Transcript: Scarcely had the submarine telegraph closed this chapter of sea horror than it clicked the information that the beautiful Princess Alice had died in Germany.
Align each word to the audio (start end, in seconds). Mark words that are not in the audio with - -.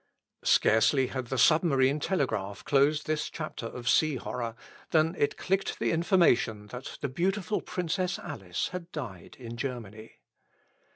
Scarcely 0.45 1.07
had 1.09 1.27
the 1.27 1.37
submarine 1.37 1.99
telegraph 1.99 2.65
closed 2.65 3.05
this 3.05 3.29
chapter 3.29 3.67
of 3.67 3.87
sea 3.87 4.15
horror 4.15 4.55
than 4.89 5.13
it 5.15 5.37
clicked 5.37 5.77
the 5.77 5.91
information 5.91 6.65
that 6.69 6.97
the 7.01 7.07
beautiful 7.07 7.61
Princess 7.61 8.17
Alice 8.17 8.69
had 8.69 8.91
died 8.91 9.37
in 9.39 9.57
Germany. 9.57 10.13